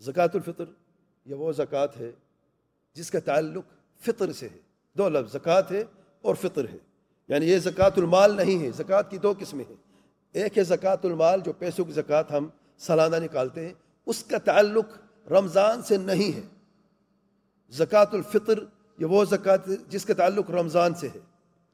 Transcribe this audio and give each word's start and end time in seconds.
زکوٰۃ 0.00 0.28
الفطر، 0.34 0.64
یہ 1.24 1.34
وہ 1.34 1.52
زکوٰۃ 1.52 1.86
ہے 2.00 2.10
جس 2.94 3.10
کا 3.10 3.18
تعلق 3.18 3.64
فطر 4.00 4.32
سے 4.32 4.48
ہے۔ 4.48 4.58
دو 4.98 5.08
لفظ، 5.08 5.32
زکوٰۃ 5.32 5.62
ہے 5.70 5.84
اور 6.22 6.34
فطر 6.34 6.64
ہے۔ 6.72 6.78
یعنی 7.28 7.50
یہ 7.50 7.58
زکوٰۃ 7.58 7.90
المال 7.96 8.36
نہیں 8.36 8.62
ہے، 8.62 8.70
زکوٰۃ 8.70 9.02
کی 9.10 9.18
دو 9.18 9.32
قسمیں 9.38 9.64
ہیں۔ 9.68 9.76
ایک 10.32 10.58
ہے 10.58 10.64
زکوٰۃ 10.64 10.96
المال، 11.02 11.40
جو 11.40 11.52
پیسوں 11.52 11.84
کی 11.84 11.92
زکوٰۃ 11.92 12.22
ہم 12.30 12.48
سالانہ 12.78 13.16
نکالتے 13.16 13.66
ہیں، 13.66 13.74
اس 14.06 14.24
کا 14.24 14.38
تعلق 14.38 14.86
رمضان 15.30 15.82
سے 15.82 15.96
نہیں 15.96 16.36
ہے۔ 16.36 16.42
زکوٰۃ 17.70 18.12
الفطر، 18.12 18.58
یہ 18.98 19.06
وہ 19.06 19.24
زکوٰۃ 19.24 19.70
جس 19.88 20.04
کا 20.04 20.14
تعلق 20.14 20.50
رمضان 20.50 20.94
سے 20.94 21.08
ہے۔ 21.14 21.20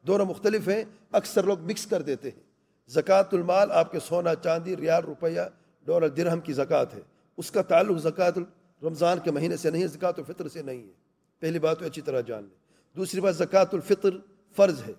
دونوں 0.07 0.27
مختلف 0.27 0.69
ہیں، 0.69 0.85
اکثر 1.13 1.45
لوگ 1.45 1.61
مکس 1.61 1.87
کر 1.87 2.03
دیتے 2.03 2.31
ہیں۔ 2.31 2.43
زکوٰۃ 2.89 3.29
المال، 3.33 3.73
آپ 3.73 3.93
کے 3.93 3.99
سونا، 4.01 4.35
چاندی، 4.35 4.77
ریال، 4.77 5.05
روپیہ، 5.05 5.41
ڈالر، 5.85 6.09
درہم 6.09 6.41
کی 6.41 6.53
زکوٰۃ 6.53 6.85
ہے۔ 6.95 7.01
اس 7.41 7.51
کا 7.51 7.63
تعلق 7.63 7.99
زکوٰۃ 7.99 8.43
رمضان 8.83 9.19
کے 9.19 9.31
مہینے 9.31 9.57
سے 9.57 9.71
نہیں 9.71 9.83
ہے، 9.83 9.87
زکوٰۃ 9.87 10.13
الفطر 10.17 10.49
سے 10.49 10.63
نہیں 10.63 10.87
ہے۔ 10.87 10.93
پہلی 11.39 11.59
بات 11.59 11.79
تو 11.79 11.85
اچھی 11.85 12.03
طرح 12.03 12.21
جان 12.21 12.43
لیں۔ 12.43 12.57
دوسری 12.97 13.21
بات، 13.21 13.37
زکوٰۃ 13.37 13.71
الفطر 13.73 14.11
فرض 14.57 14.83
ہے۔ 14.87 14.93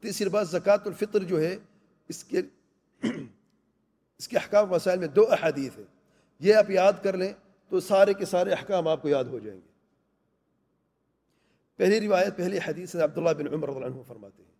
تیسری 0.00 0.28
بات، 0.28 0.50
زکوٰۃ 0.50 0.84
الفطر 0.84 1.18
جو 1.18 1.40
ہے، 1.40 1.56
اس 2.08 2.24
کے 2.24 2.40
اس 4.18 4.28
کے 4.28 4.36
احکام 4.36 4.70
مسائل 4.70 4.98
میں 4.98 5.08
دو 5.08 5.26
احادیث 5.30 5.78
ہیں۔ 5.78 5.84
یہ 6.38 6.54
آپ 6.54 6.70
یاد 6.70 6.92
کر 7.02 7.16
لیں 7.16 7.32
تو 7.68 7.80
سارے 7.80 8.14
کے 8.14 8.24
سارے 8.24 8.50
احکام 8.50 8.88
آپ 8.88 9.02
کو 9.02 9.08
یاد 9.08 9.24
ہو 9.24 9.38
جائیں 9.38 9.60
گے۔ 9.60 9.68
پہلی 11.76 12.00
روایت، 12.00 12.36
پہلی 12.36 12.58
حدیث 12.66 12.90
سے 12.90 13.00
عبداللہ 13.00 13.30
بن 13.30 13.54
عمر 13.54 13.68
رضی 13.68 13.76
اللہ 13.76 13.94
عنہ 13.94 14.02
فرماتے 14.02 14.42
ہیں۔ 14.42 14.52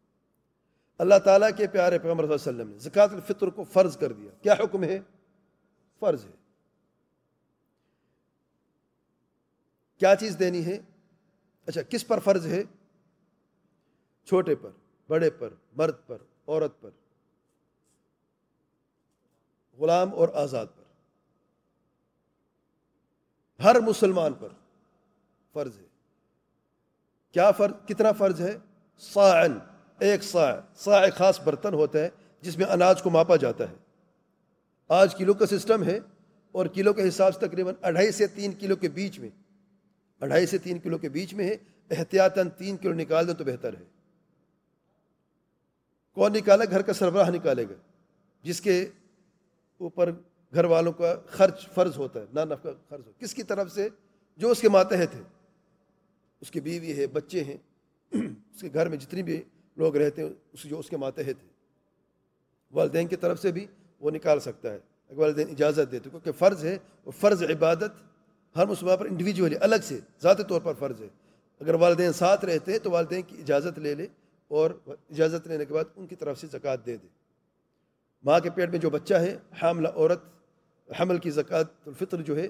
اللہ 0.98 1.18
تعالیٰ 1.24 1.50
کے 1.56 1.66
پیارے 1.66 1.98
پیغمبر 1.98 2.24
صلی 2.24 2.32
اللہ 2.34 2.62
علیہ 2.62 2.62
وسلم 2.62 2.72
نے 2.72 2.78
زکوٰۃ 2.78 3.08
الفطر 3.12 3.46
کو 3.46 3.64
فرض 3.64 3.96
کر 3.96 4.12
دیا۔ 4.12 4.30
کیا 4.42 4.52
حکم 4.52 4.84
ہے؟ 4.84 5.00
فرض 6.00 6.24
ہے۔ 6.24 6.37
کیا 9.98 10.16
چیز 10.16 10.38
دینی 10.38 10.66
ہے؟ 10.66 10.78
اچھا 11.66 11.82
کس 11.82 12.06
پر 12.06 12.18
فرض 12.18 12.46
ہے؟ 12.46 12.62
چھوٹے 14.24 14.54
پر، 14.54 14.70
بڑے 15.08 15.30
پر، 15.30 15.54
مرد 15.76 15.94
پر، 16.06 16.18
عورت 16.48 16.80
پر، 16.80 16.90
غلام 19.78 20.14
اور 20.14 20.28
آزاد 20.34 20.66
پر۔ 20.66 20.82
ہر 23.62 23.80
مسلمان 23.80 24.32
پر 24.32 24.48
فرض 25.52 25.78
ہے۔ 25.78 25.86
کیا 27.32 27.50
فرض، 27.50 27.86
کتنا 27.88 28.12
فرض 28.12 28.40
ہے؟ 28.40 28.58
ساعن 28.98 29.58
ایک 29.98 30.22
سا 30.22 30.60
سا 30.74 31.00
ایک 31.00 31.14
خاص 31.14 31.40
برتن 31.40 31.74
ہوتا 31.74 31.98
ہے 31.98 32.08
جس 32.40 32.58
میں 32.58 32.66
اناج 32.66 33.02
کو 33.02 33.10
ماپا 33.10 33.36
جاتا 33.36 33.70
ہے۔ 33.70 33.74
آج 34.88 35.14
کلو 35.14 35.34
کا 35.34 35.46
سسٹم 35.46 35.84
ہے 35.84 36.00
اور 36.52 36.66
کلو 36.66 36.92
کے 36.92 37.08
حساب 37.08 37.34
سے 37.34 37.48
تقریباً 37.48 37.74
اڑھائی 37.82 38.12
سے 38.12 38.26
تین 38.26 38.52
کلو 38.52 38.76
کے 38.76 38.88
بیچ 38.88 39.18
میں 39.18 39.30
اڑھائی 40.20 40.46
سے 40.46 40.58
تین 40.58 40.78
کلو 40.78 40.98
کے 40.98 41.08
بیچ 41.08 41.34
میں 41.34 41.44
ہے، 41.44 41.56
احتیاطاً 41.90 42.48
تین 42.48 42.76
کلو 42.76 42.92
نکال 42.92 43.26
دیں 43.26 43.34
تو 43.34 43.44
بہتر 43.44 43.74
ہے۔ 43.74 43.84
کون 46.12 46.32
نکالے؟ 46.32 46.64
گھر 46.70 46.82
کا 46.82 46.92
سربراہ 46.92 47.30
نکالے 47.30 47.64
گا، 47.64 47.74
جس 48.42 48.60
کے 48.60 48.86
اوپر 49.78 50.12
گھر 50.54 50.64
والوں 50.64 50.92
کا 50.92 51.14
خرچ 51.26 51.68
فرض 51.68 51.96
ہوتا 51.96 52.20
ہے، 52.20 52.24
نہ 52.32 52.40
نفع 52.40 52.70
خرچ 52.88 53.06
ہو 53.06 53.12
کس 53.18 53.34
کی 53.34 53.42
طرف 53.42 53.72
سے؟ 53.72 53.88
جو 54.36 54.50
اس 54.50 54.60
کے 54.60 54.68
ماتحت 54.68 55.14
ہے 55.14 55.22
اس 56.40 56.50
کی 56.50 56.60
بیوی 56.60 56.96
ہے، 56.96 57.06
بچے 57.06 57.44
ہیں۔ 57.44 57.56
اس 58.54 58.60
کے 58.60 58.68
گھر 58.74 58.88
میں 58.88 58.96
جتنی 58.96 59.22
بھی 59.22 59.42
لوگ 59.76 59.96
رہتے 59.96 60.22
ہیں، 60.22 60.30
اس 60.52 60.62
جو 60.62 60.78
اس 60.78 60.88
کے 60.88 60.96
ماتحت 60.96 61.28
ہے 61.28 61.48
والدین 62.72 63.06
کی 63.06 63.16
طرف 63.16 63.42
سے 63.42 63.52
بھی 63.52 63.66
وہ 64.00 64.10
نکال 64.10 64.40
سکتا 64.40 64.72
ہے۔ 64.72 64.78
اگر 65.08 65.18
والدین 65.18 65.48
اجازت 65.50 65.92
دیتے 65.92 66.10
کیونکہ 66.10 66.32
فرض 66.32 66.64
ہے 66.64 66.78
وہ 67.04 67.10
فرض 67.10 67.42
عبادت 67.42 68.07
ہر 68.58 68.66
مسلمان 68.66 68.96
پر 68.98 69.06
انڈیویجولی 69.06 69.56
الگ 69.60 69.82
سے، 69.82 69.98
ذاتی 70.22 70.42
طور 70.48 70.60
پر 70.60 70.74
فرض 70.78 71.00
ہے۔ 71.02 71.08
اگر 71.60 71.74
والدین 71.74 72.12
ساتھ 72.12 72.44
رہتے 72.44 72.72
ہیں 72.72 72.78
تو 72.78 72.90
والدین 72.90 73.22
کی 73.22 73.36
اجازت 73.38 73.78
لے 73.78 73.94
لے 73.94 74.06
اور 74.50 74.70
اجازت 74.86 75.46
لینے 75.48 75.64
کے 75.64 75.74
بعد 75.74 75.84
ان 75.96 76.06
کی 76.06 76.16
طرف 76.16 76.38
سے 76.38 76.46
زکوٰۃ 76.46 76.86
دے 76.86 76.96
دے۔ 76.96 77.08
ماں 78.24 78.40
کے 78.40 78.50
پیٹ 78.50 78.70
میں 78.70 78.78
جو 78.78 78.90
بچہ 78.90 79.14
ہے، 79.14 79.36
حاملہ 79.62 79.88
عورت، 79.88 80.22
حمل 81.00 81.18
کی 81.18 81.30
زکوٰۃ 81.30 81.68
الفطر 81.86 82.22
جو 82.22 82.36
ہے، 82.36 82.48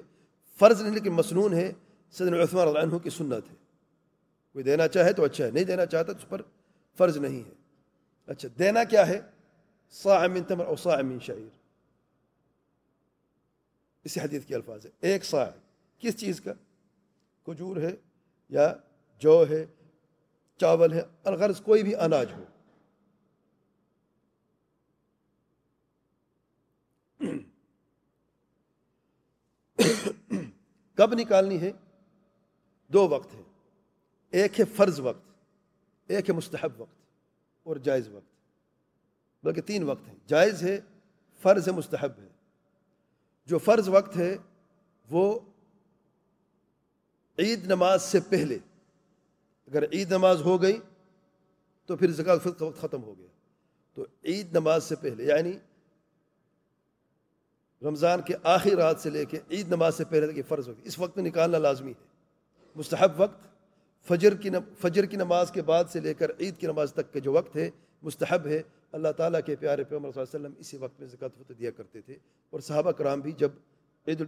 فرض 0.59 0.81
نہیں 0.81 0.93
لیکن 0.93 1.11
مسنون 1.11 1.53
ہے 1.53 1.71
صدر 2.11 2.43
عثمان 2.43 2.67
اللہ 2.67 2.79
عنہ 2.79 2.97
کی 2.97 3.09
سنت 3.09 3.49
ہے۔ 3.51 3.55
کوئی 4.53 4.63
دینا 4.63 4.87
چاہے 4.87 5.13
تو 5.13 5.23
اچھا 5.23 5.45
ہے، 5.45 5.51
نہیں 5.51 5.63
دینا 5.63 5.85
چاہتا 5.85 6.11
تو 6.11 6.17
اس 6.17 6.29
پر 6.29 6.41
فرض 6.97 7.17
نہیں 7.17 7.43
ہے۔ 7.47 7.53
اچھا 8.27 8.47
دینا 8.59 8.83
کیا 8.83 9.07
ہے؟ 9.07 9.19
من 10.27 10.43
تمر 10.43 10.65
اور 10.65 11.03
من 11.03 11.17
شعیر۔ 11.21 11.57
اسی 14.03 14.19
حدیث 14.19 14.45
کی 14.45 14.55
الفاظ 14.55 14.85
ہے 14.85 14.91
ایک 15.01 15.25
سا 15.25 15.43
کس 15.99 16.19
چیز 16.19 16.41
کا؟ 16.41 16.53
کھجور 17.43 17.77
ہے 17.77 17.95
یا 18.49 18.73
جو 19.19 19.45
ہے، 19.49 19.65
چاول 20.57 20.93
ہے، 20.93 21.01
الغرض 21.23 21.61
کوئی 21.61 21.83
بھی 21.83 21.95
اناج 21.95 22.31
ہو۔ 22.31 22.43
کب 30.95 31.13
نکالنی 31.13 31.61
ہے؟ 31.61 31.71
دو 32.87 33.07
وقت 33.07 33.33
ہے 33.33 33.41
ایک 34.29 34.59
ہے 34.59 34.65
فرض 34.65 34.99
وقت، 34.99 35.25
ایک 36.07 36.29
ہے 36.29 36.35
مستحب 36.35 36.81
وقت 36.81 36.95
اور 37.63 37.75
جائز 37.75 38.07
وقت۔ 38.07 38.29
بلکہ 39.45 39.61
تین 39.61 39.83
وقت 39.83 40.07
ہیں۔ 40.07 40.15
جائز 40.27 40.63
ہے، 40.63 40.81
فرض 41.41 41.67
ہے 41.67 41.73
مستحب 41.73 42.11
ہے۔ 42.17 42.27
جو 43.45 43.57
فرض 43.57 43.89
وقت 43.89 44.17
ہے، 44.17 44.37
وہ 45.09 45.39
عید 47.39 47.65
نماز 47.65 48.01
سے 48.01 48.19
پہلے۔ 48.29 48.57
اگر 49.67 49.83
عید 49.91 50.11
نماز 50.11 50.41
ہو 50.41 50.61
گئی 50.61 50.79
تو 51.85 51.95
پھر 51.95 52.11
زکات 52.11 52.43
کا 52.43 52.65
وقت 52.65 52.81
ختم 52.81 53.03
ہو 53.03 53.17
گیا۔ 53.17 53.27
تو 53.93 54.05
عید 54.23 54.51
نماز 54.51 54.83
سے 54.83 54.95
پہلے 54.95 55.23
یعنی 55.23 55.51
رمضان 57.81 58.21
کے 58.21 58.33
آخری 58.43 58.75
رات 58.75 58.99
سے 58.99 59.09
لے 59.09 59.25
کے 59.25 59.39
عید 59.51 59.67
نماز 59.67 59.95
سے 59.95 60.05
پہلے 60.05 60.27
تک 60.27 60.37
یہ 60.37 60.43
فرض 60.47 60.67
وقت 60.67 60.79
اس 60.83 60.99
وقت 60.99 61.17
میں 61.17 61.25
نکالنا 61.25 61.57
لازمی 61.57 61.91
ہے۔ 61.91 62.05
مستحب 62.75 63.21
وقت، 63.21 63.41
فجر 64.07 64.35
کی 64.35 64.49
فجر 64.81 65.05
کی 65.05 65.17
نماز 65.17 65.51
کے 65.51 65.61
بعد 65.61 65.83
سے 65.89 65.99
لے 65.99 66.13
کر 66.13 66.31
عید 66.39 66.57
کی 66.57 66.67
نماز 66.67 66.93
تک 66.93 67.13
کے 67.13 67.19
جو 67.19 67.31
وقت 67.31 67.55
ہے، 67.55 67.69
مستحب 68.03 68.45
ہے۔ 68.45 68.61
اللہ 68.91 69.07
تعالیٰ 69.17 69.39
کے 69.45 69.55
پیارے 69.55 69.83
پیغمبر 69.83 70.11
صلی 70.11 70.21
اللہ 70.21 70.37
علیہ 70.37 70.45
وسلم 70.45 70.59
اسی 70.59 70.77
وقت 70.77 70.99
میں 70.99 71.07
زکوٰۃ 71.07 71.29
فطر 71.37 71.53
دیا 71.53 71.71
کرتے 71.71 72.01
تھے۔ 72.01 72.15
اور 72.49 72.59
صحابہ 72.59 72.91
کرام 72.91 73.19
بھی 73.19 73.31
جب 73.31 73.51
عید 74.07 74.23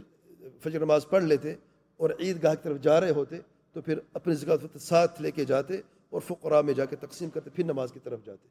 فجر 0.63 0.79
نماز 0.79 1.05
پڑھ 1.09 1.23
لیتے 1.23 1.55
اور 2.01 2.09
عید 2.19 2.43
گاہ 2.43 2.55
کی 2.55 2.63
طرف 2.63 2.79
جا 2.81 2.99
رہے 3.01 3.09
ہوتے 3.09 3.37
تو 3.75 3.81
پھر 3.81 3.99
اپنی 4.13 4.33
زکوٰۃ 4.35 4.77
ساتھ 4.79 5.21
لے 5.21 5.31
کے 5.31 5.45
جاتے 5.45 5.77
اور 6.09 6.21
فقراء 6.21 6.61
میں 6.61 6.73
جا 6.73 6.85
کے 6.85 6.95
تقسیم 6.95 7.29
کرتے، 7.29 7.49
پھر 7.49 7.63
نماز 7.63 7.91
کی 7.91 7.99
طرف 8.03 8.19
جاتے۔ 8.25 8.47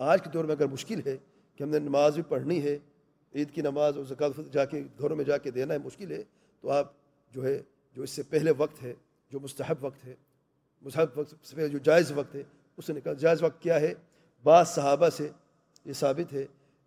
آج 0.00 0.22
کے 0.22 0.30
دور 0.30 0.44
میں 0.44 0.54
اگر 0.54 0.66
مشکل 0.66 1.00
ہے 1.06 1.16
کہ 1.54 1.62
ہم 1.62 1.70
نے 1.70 1.78
نماز 1.78 2.14
بھی 2.14 2.22
پڑھنی 2.22 2.62
ہے، 2.62 2.78
عید 3.34 3.50
کی 3.50 3.62
نماز 3.62 3.96
اور 3.96 4.04
زکوٰۃ 4.04 4.30
فطر 4.36 4.48
جا 4.52 4.64
کے، 4.64 4.82
گھروں 4.98 5.16
میں 5.16 5.24
جا 5.24 5.38
کے 5.38 5.50
دینا 5.50 5.74
ہے 5.74 5.78
مشکل 5.78 6.12
ہے، 6.12 6.22
تو 6.60 6.70
آپ 6.70 6.92
جو 7.32 7.44
ہے، 7.44 7.60
جو 7.96 8.02
اس 8.02 8.10
سے 8.10 8.22
پہلے 8.22 8.50
وقت 8.58 8.82
ہے، 8.82 8.92
جو 9.30 9.40
مستحب 9.40 9.84
وقت 9.84 10.04
ہے، 10.04 10.14
مستحب 10.82 11.18
وقت 11.18 11.46
سے 11.46 11.56
پہلے 11.56 11.68
جو 11.68 11.78
جائز 11.78 12.12
وقت 12.12 12.34
ہے، 12.34 12.42
اس 12.76 12.86
سے 12.86 12.92
نکال 12.92 13.14
جائز 13.14 13.42
وقت 13.42 13.62
کیا 13.62 13.80
ہے؟ 13.80 13.92
بعض 14.44 14.68
صحابہ 14.68 15.08
سے 15.08 15.28
یہ 15.84 15.92
ثابت 15.92 16.32
ہے 16.32 16.44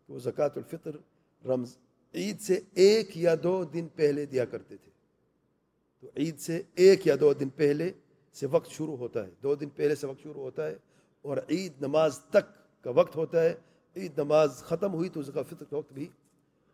کہ 0.07 0.13
وہ 0.13 0.19
زکوٰۃ 0.19 0.55
الفطر، 0.55 0.95
رمض، 1.41 1.75
عید 2.13 2.39
سے 2.39 2.59
ایک 2.73 3.17
یا 3.17 3.35
دو 3.43 3.63
دن 3.63 3.87
پہلے 3.95 4.25
دیا 4.25 4.45
کرتے 4.45 4.77
تھے۔ 4.77 4.88
تو 5.99 6.07
عید 6.17 6.39
سے 6.39 6.61
ایک 6.75 7.07
یا 7.07 7.15
دو 7.19 7.33
دن 7.33 7.49
پہلے 7.49 7.91
سے 8.33 8.45
وقت 8.45 8.71
شروع 8.71 8.97
ہوتا 8.97 9.25
ہے۔ 9.25 9.31
دو 9.43 9.55
دن 9.55 9.69
پہلے 9.69 9.95
سے 9.95 10.07
وقت 10.07 10.21
شروع 10.21 10.41
ہوتا 10.41 10.67
ہے 10.67 10.75
اور 11.21 11.37
عید 11.49 11.73
نماز 11.81 12.19
تک 12.19 12.83
کا 12.83 12.89
وقت 12.89 13.15
ہوتا 13.15 13.43
ہے۔ 13.43 13.55
عید 13.95 14.19
نماز 14.19 14.63
ختم 14.63 14.93
ہوئی 14.93 15.09
تو 15.09 15.21
زکوٰۃ 15.21 15.43
فطر 15.43 15.65
کا 15.65 15.77
وقت 15.77 15.93
بھی 15.93 16.07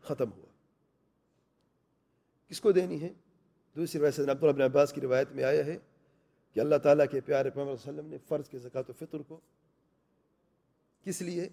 ختم 0.02 0.32
ہوا۔ 0.32 0.46
کس 2.50 2.62
کو 2.62 2.72
دینی 2.72 3.02
ہے؟ 3.02 3.10
دوسری 3.76 4.00
روایت 4.00 4.14
سے 4.14 4.22
عبداللہ 4.22 4.52
بن 4.52 4.62
عباس 4.62 4.94
کی 4.94 5.02
روایت 5.02 5.32
میں 5.32 5.44
آیا 5.44 5.66
ہے 5.66 5.78
کہ 6.54 6.60
اللہ 6.60 6.76
تعالیٰ 6.76 7.06
کے 7.12 7.22
پیارے 7.22 7.50
پیغمبر 7.50 7.76
صلی 7.76 7.90
اللہ 7.90 8.00
علیہ 8.00 8.00
وسلم 8.00 8.12
نے 8.12 8.18
فرض 8.28 8.50
کے 8.50 8.58
زکوٰۃ 8.58 8.84
و 8.90 8.94
فطر 8.94 9.18
کو 9.20 9.40
کس 11.04 11.22
لیے؟ 11.22 11.50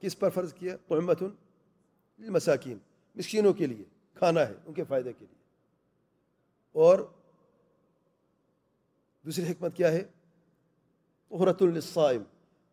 کس 0.00 0.18
پر 0.18 0.30
فرض 0.30 0.54
کیا؟ 0.54 0.76
قمت 0.88 1.22
المساکین 1.22 2.78
مسکینوں 3.14 3.52
کے 3.52 3.66
لیے، 3.66 3.84
کھانا 4.14 4.48
ہے، 4.48 4.54
ان 4.66 4.74
کے 4.74 4.84
فائدے 4.84 5.12
کے 5.12 5.26
لیے۔ 5.30 5.35
اور 6.76 6.98
دوسری 9.24 9.52
حکمت 9.52 9.76
کیا 9.76 9.92
ہے؟ 9.92 10.02
قحرت 11.28 11.62
الصائم 11.62 12.22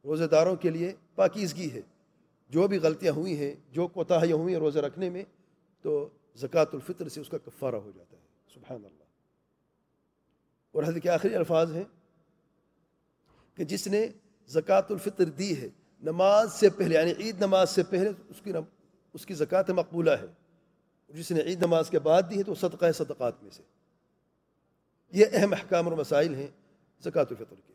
روزہ 0.03 0.23
داروں 0.23 0.55
کے 0.55 0.69
لیے 0.69 0.93
پاکیزگی 1.15 1.71
ہے۔ 1.71 1.81
جو 2.49 2.67
بھی 2.67 2.77
غلطیاں 2.77 3.13
ہوئی 3.13 3.37
ہیں، 3.37 3.55
جو 3.71 3.87
کوتاہیاں 3.87 4.35
ہوئی 4.35 4.53
ہیں 4.53 4.61
روزہ 4.61 4.79
رکھنے 4.79 5.09
میں، 5.09 5.23
تو 5.81 6.09
زکوٰۃ 6.35 6.65
الفطر 6.73 7.07
سے 7.07 7.21
اس 7.21 7.29
کا 7.29 7.37
کفارہ 7.37 7.75
ہو 7.75 7.91
جاتا 7.95 8.17
ہے۔ 8.17 8.21
سبحان 8.53 8.85
اللہ۔ 8.85 9.03
اور 10.71 10.83
حضرت 10.83 11.03
کے 11.03 11.09
آخری 11.09 11.35
الفاظ 11.35 11.73
ہیں 11.73 11.83
کہ 13.55 13.63
جس 13.63 13.87
نے 13.87 14.07
زکوٰۃ 14.47 14.81
الفطر 14.89 15.25
دی 15.25 15.61
ہے، 15.61 15.67
نماز 16.03 16.53
سے 16.53 16.69
پہلے 16.69 16.95
یعنی 16.95 17.13
عید 17.19 17.39
نماز 17.39 17.69
سے 17.69 17.83
پہلے 17.83 18.09
اس 18.29 18.41
کی 18.43 18.51
اس 19.13 19.25
کی 19.25 19.33
زکوٰۃ 19.33 19.69
مقبولہ 19.69 20.11
ہے۔ 20.11 20.25
جس 21.07 21.31
نے 21.31 21.41
عید 21.41 21.63
نماز 21.63 21.89
کے 21.89 21.99
بعد 21.99 22.21
دی 22.29 22.37
ہے، 22.37 22.43
تو 22.43 22.55
صدقہ 22.55 22.91
صدقات 22.91 23.43
میں 23.43 23.51
سے۔ 23.51 23.63
یہ 25.13 25.25
اہم 25.33 25.53
احکام 25.53 25.87
اور 25.87 25.97
مسائل 25.97 26.35
ہیں 26.35 26.47
زکوٰۃ 27.03 27.25
الفطر 27.29 27.55
کے۔ 27.67 27.72